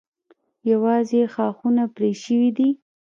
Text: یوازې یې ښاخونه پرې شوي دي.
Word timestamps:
یوازې 0.71 1.15
یې 1.21 1.25
ښاخونه 1.33 1.83
پرې 1.95 2.11
شوي 2.23 2.49
دي. 2.57 2.69